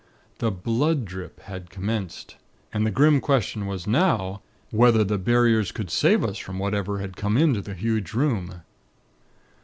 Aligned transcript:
_The 0.39 0.49
'blood 0.49 1.05
drip' 1.05 1.41
had 1.41 1.69
commenced. 1.69 2.35
And 2.73 2.87
the 2.87 2.89
grim 2.89 3.19
question 3.21 3.67
was 3.67 3.85
now 3.85 4.41
whether 4.71 5.03
the 5.03 5.19
Barriers 5.19 5.71
could 5.71 5.91
save 5.91 6.23
us 6.23 6.39
from 6.39 6.57
whatever 6.57 6.97
had 6.97 7.15
come 7.15 7.37
into 7.37 7.61
the 7.61 7.75
huge 7.75 8.13
room. 8.15 8.63